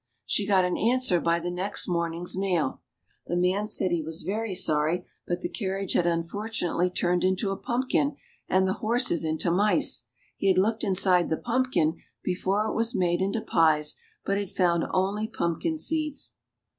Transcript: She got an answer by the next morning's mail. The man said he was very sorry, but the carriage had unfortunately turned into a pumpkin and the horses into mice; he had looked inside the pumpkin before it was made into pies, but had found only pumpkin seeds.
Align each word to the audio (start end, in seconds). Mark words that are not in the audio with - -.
She 0.25 0.47
got 0.47 0.65
an 0.65 0.79
answer 0.79 1.19
by 1.21 1.39
the 1.39 1.51
next 1.51 1.87
morning's 1.87 2.35
mail. 2.35 2.81
The 3.27 3.35
man 3.35 3.67
said 3.67 3.91
he 3.91 4.01
was 4.01 4.23
very 4.23 4.55
sorry, 4.55 5.05
but 5.27 5.41
the 5.41 5.47
carriage 5.49 5.93
had 5.93 6.07
unfortunately 6.07 6.89
turned 6.89 7.23
into 7.23 7.51
a 7.51 7.55
pumpkin 7.55 8.15
and 8.49 8.67
the 8.67 8.73
horses 8.81 9.23
into 9.23 9.51
mice; 9.51 10.07
he 10.37 10.47
had 10.47 10.57
looked 10.57 10.83
inside 10.83 11.29
the 11.29 11.37
pumpkin 11.37 11.99
before 12.23 12.65
it 12.65 12.73
was 12.73 12.95
made 12.95 13.21
into 13.21 13.41
pies, 13.41 13.95
but 14.25 14.39
had 14.39 14.49
found 14.49 14.85
only 14.91 15.27
pumpkin 15.27 15.77
seeds. 15.77 16.31